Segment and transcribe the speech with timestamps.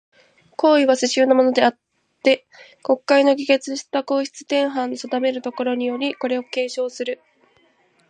[0.57, 1.77] 皇位は、世襲のものであつ
[2.23, 2.47] て、
[2.81, 7.21] 国会の議決した皇室典範の定めるところにより、これを継承する。